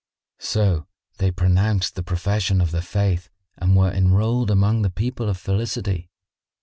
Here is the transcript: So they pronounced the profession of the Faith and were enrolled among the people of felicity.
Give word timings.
So 0.39 0.87
they 1.19 1.29
pronounced 1.29 1.93
the 1.93 2.01
profession 2.01 2.59
of 2.59 2.71
the 2.71 2.81
Faith 2.81 3.29
and 3.57 3.75
were 3.75 3.91
enrolled 3.91 4.49
among 4.49 4.81
the 4.81 4.89
people 4.89 5.29
of 5.29 5.37
felicity. 5.37 6.09